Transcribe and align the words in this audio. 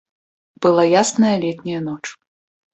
Была 0.67 0.85
ясная 1.01 1.35
летняя 1.45 1.81
ноч. 1.87 2.03